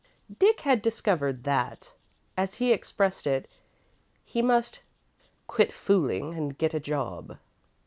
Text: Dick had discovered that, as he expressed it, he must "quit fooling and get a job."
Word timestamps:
Dick 0.39 0.61
had 0.61 0.81
discovered 0.81 1.43
that, 1.43 1.93
as 2.35 2.55
he 2.55 2.71
expressed 2.73 3.27
it, 3.27 3.47
he 4.25 4.41
must 4.41 4.81
"quit 5.45 5.71
fooling 5.71 6.33
and 6.33 6.57
get 6.57 6.73
a 6.73 6.79
job." 6.79 7.37